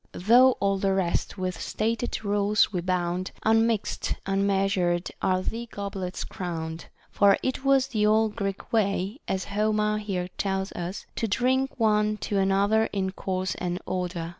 [0.13, 6.23] 25 Though all the rest with stated rules we bound, Unmix'd, unmeasured, are thy goblets
[6.23, 11.79] crown'd:* for it was the old Greek way, as Homer here tells us, to drink
[11.79, 14.29] one to another in course and order.